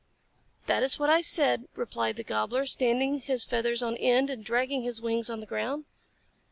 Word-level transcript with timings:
"That 0.65 0.81
is 0.81 0.97
what 0.97 1.11
I 1.11 1.21
said," 1.21 1.67
replied 1.75 2.15
the 2.15 2.23
Gobbler, 2.23 2.65
standing 2.65 3.19
his 3.19 3.45
feathers 3.45 3.83
on 3.83 3.97
end 3.97 4.31
and 4.31 4.43
dragging 4.43 4.81
his 4.81 4.99
wings 4.99 5.29
on 5.29 5.41
the 5.41 5.45
ground. 5.45 5.85